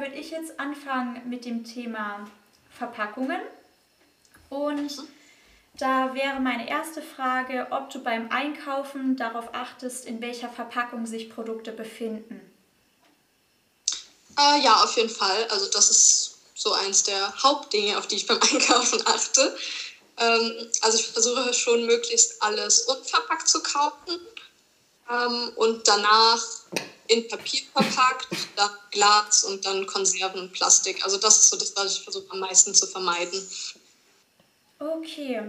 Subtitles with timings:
[0.00, 2.26] würde ich jetzt anfangen mit dem Thema
[2.76, 3.40] Verpackungen.
[4.48, 4.90] Und
[5.74, 11.30] da wäre meine erste Frage, ob du beim Einkaufen darauf achtest, in welcher Verpackung sich
[11.30, 12.40] Produkte befinden.
[14.38, 15.46] Äh, ja, auf jeden Fall.
[15.50, 19.56] Also das ist so eins der Hauptdinge, auf die ich beim Einkaufen achte.
[20.18, 24.20] Ähm, also ich versuche schon möglichst alles unverpackt zu kaufen
[25.10, 26.42] ähm, und danach
[27.10, 31.04] in Papier verpackt, dann Glas und dann Konserven und Plastik.
[31.04, 33.40] Also das ist so das, was ich versuche am meisten zu vermeiden.
[34.78, 35.42] Okay.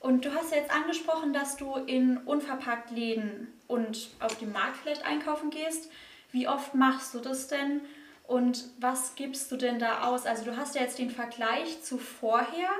[0.00, 5.04] Und du hast jetzt angesprochen, dass du in unverpackt Läden und auf dem Markt vielleicht
[5.04, 5.88] einkaufen gehst.
[6.30, 7.80] Wie oft machst du das denn?
[8.26, 10.24] Und was gibst du denn da aus?
[10.26, 12.70] Also du hast ja jetzt den Vergleich zu vorher,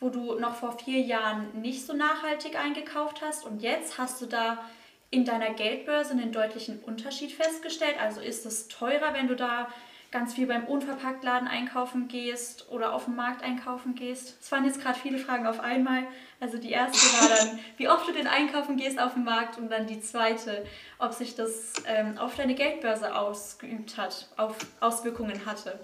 [0.00, 4.26] wo du noch vor vier Jahren nicht so nachhaltig eingekauft hast und jetzt hast du
[4.26, 4.64] da
[5.10, 7.96] in deiner Geldbörse einen deutlichen Unterschied festgestellt?
[8.00, 9.68] Also ist es teurer, wenn du da
[10.10, 14.36] ganz viel beim Unverpacktladen einkaufen gehst oder auf dem Markt einkaufen gehst?
[14.40, 16.06] Es waren jetzt gerade viele Fragen auf einmal.
[16.40, 19.70] Also die erste war dann, wie oft du den einkaufen gehst auf dem Markt und
[19.70, 20.66] dann die zweite,
[20.98, 25.78] ob sich das ähm, auf deine Geldbörse ausgeübt hat, auf Auswirkungen hatte.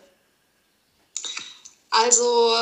[1.91, 2.55] Also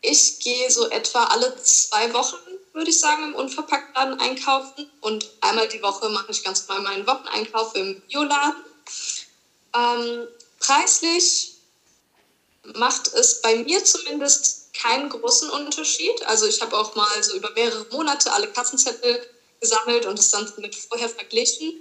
[0.00, 4.90] ich gehe so etwa alle zwei Wochen würde ich sagen, im Unverpacktladen einkaufen.
[5.00, 8.64] Und einmal die Woche mache ich ganz normal meinen Wocheneinkauf im Bioladen.
[9.74, 11.54] Ähm, preislich
[12.74, 16.24] macht es bei mir zumindest keinen großen Unterschied.
[16.26, 19.26] Also ich habe auch mal so über mehrere Monate alle Kassenzettel
[19.60, 21.80] gesammelt und es dann mit vorher verglichen.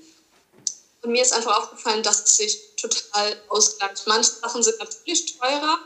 [1.02, 4.03] Und mir ist einfach aufgefallen, dass es sich total ausgleicht.
[4.05, 5.80] Manche Sachen sind natürlich teurer,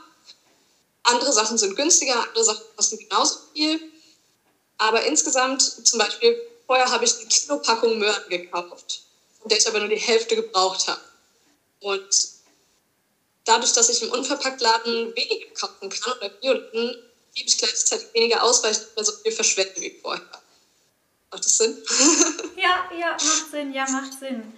[1.03, 3.79] andere Sachen sind günstiger, andere Sachen kosten genauso viel.
[4.77, 9.03] Aber insgesamt, zum Beispiel, vorher habe ich eine Kilopackung Möhren gekauft,
[9.39, 11.01] von der ich aber nur die Hälfte gebraucht habe.
[11.79, 12.09] Und
[13.45, 16.95] dadurch, dass ich im Unverpacktladen weniger kaufen kann oder Bioladen,
[17.33, 20.25] gebe ich gleichzeitig weniger aus, weil ich nicht mehr so viel verschwende wie vorher.
[21.31, 21.77] Macht das Sinn?
[22.55, 24.53] ja, ja, macht Sinn, ja, macht Sinn.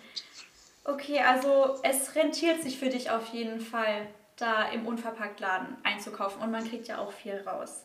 [0.84, 4.08] Okay, also es rentiert sich für dich auf jeden Fall,
[4.38, 7.82] da im Unverpacktladen einzukaufen und man kriegt ja auch viel raus.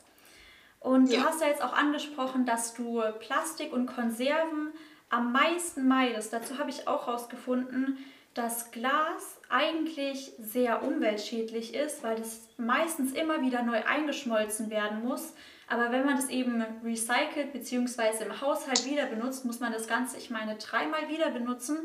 [0.82, 1.20] Und ja.
[1.20, 4.72] du hast ja jetzt auch angesprochen, dass du Plastik und Konserven
[5.10, 6.32] am meisten meidest.
[6.32, 7.98] Dazu habe ich auch herausgefunden,
[8.34, 15.34] dass Glas eigentlich sehr umweltschädlich ist, weil das meistens immer wieder neu eingeschmolzen werden muss.
[15.69, 18.25] Aber wenn man das eben recycelt bzw.
[18.25, 21.78] im Haushalt wieder benutzt, muss man das Ganze, ich meine, dreimal wieder benutzen.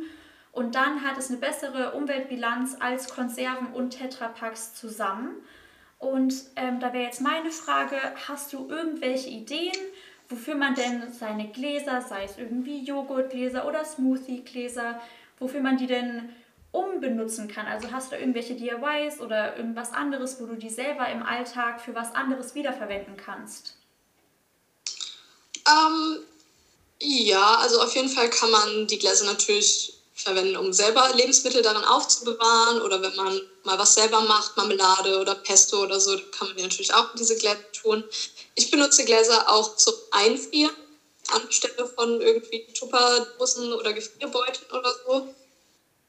[0.52, 5.35] Und dann hat es eine bessere Umweltbilanz als Konserven und Tetrapacks zusammen.
[6.00, 7.97] Und ähm, da wäre jetzt meine Frage,
[8.28, 9.75] hast du irgendwelche Ideen,
[10.30, 15.02] wofür man denn seine Gläser, sei es irgendwie Joghurtgläser oder Smoothiegläser,
[15.40, 16.30] wofür man die denn
[16.72, 17.66] umbenutzen kann?
[17.66, 21.96] Also hast du irgendwelche DIYs oder irgendwas anderes, wo du die selber im Alltag für
[21.96, 23.75] was anderes wiederverwenden kannst?
[25.68, 26.19] Ähm,
[27.02, 31.84] ja, also auf jeden Fall kann man die Gläser natürlich verwenden, um selber Lebensmittel darin
[31.84, 36.63] aufzubewahren oder wenn man mal was selber macht, Marmelade oder Pesto oder so, kann man
[36.63, 38.03] natürlich auch diese Gläser tun.
[38.55, 40.73] Ich benutze Gläser auch zum Einfrieren
[41.33, 45.35] anstelle von irgendwie Tupperdosen oder Gefrierbeuteln oder so.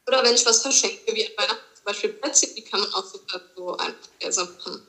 [0.07, 3.41] Oder wenn ich was verschenke, wie an zum Beispiel Plätzchen, die kann man auch super
[3.57, 4.83] so einfach Gläser machen.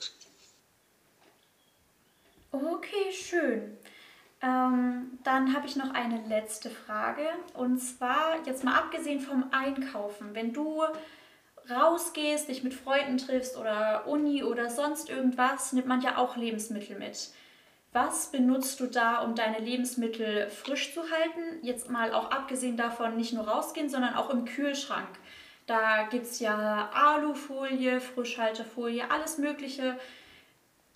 [2.51, 3.77] Okay, schön.
[4.41, 7.27] Ähm, dann habe ich noch eine letzte Frage.
[7.55, 10.83] Und zwar, jetzt mal abgesehen vom Einkaufen, wenn du
[11.69, 16.97] rausgehst, dich mit Freunden triffst oder Uni oder sonst irgendwas, nimmt man ja auch Lebensmittel
[16.97, 17.29] mit.
[17.91, 21.63] Was benutzt du da, um deine Lebensmittel frisch zu halten?
[21.63, 25.09] Jetzt mal auch abgesehen davon, nicht nur rausgehen, sondern auch im Kühlschrank.
[25.65, 29.99] Da gibt es ja Alufolie, Frischhaltefolie, alles Mögliche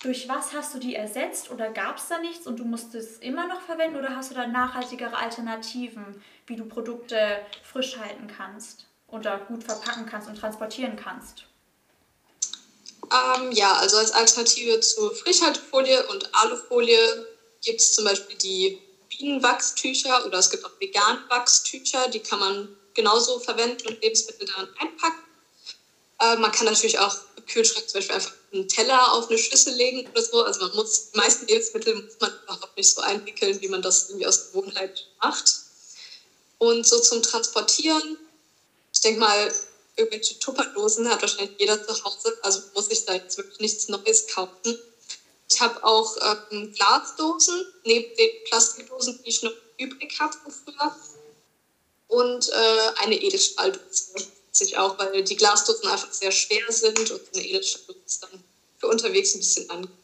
[0.00, 3.18] durch was hast du die ersetzt oder gab es da nichts und du musstest es
[3.18, 8.86] immer noch verwenden oder hast du da nachhaltigere Alternativen, wie du Produkte frisch halten kannst
[9.08, 11.44] oder gut verpacken kannst und transportieren kannst?
[13.12, 17.26] Ähm, ja, also als Alternative zu Frischhaltefolie und Alufolie
[17.62, 18.78] gibt es zum Beispiel die
[19.08, 24.68] Bienenwachstücher oder es gibt auch vegane Wachstücher, die kann man genauso verwenden und Lebensmittel darin
[24.78, 25.22] einpacken.
[26.20, 29.74] Äh, man kann natürlich auch im Kühlschrank zum Beispiel einfach einen Teller auf eine Schüssel
[29.74, 30.42] legen oder so.
[30.42, 34.08] Also man muss, die meisten Lebensmittel muss man überhaupt nicht so einwickeln, wie man das
[34.08, 35.52] irgendwie aus Gewohnheit macht.
[36.58, 38.16] Und so zum Transportieren,
[39.04, 39.54] denke mal,
[39.96, 44.26] irgendwelche Tupperdosen hat wahrscheinlich jeder zu Hause, also muss ich da jetzt wirklich nichts Neues
[44.26, 44.78] kaufen.
[45.48, 46.16] Ich habe auch
[46.50, 50.96] ähm, Glasdosen, neben den Plastikdosen, die ich noch übrig von früher.
[52.08, 57.44] Und äh, eine Edelstahldose sich auch, weil die Glasdosen einfach sehr schwer sind und eine
[57.44, 58.42] Edelstahl ist dann
[58.78, 60.03] für unterwegs ein bisschen angenehm.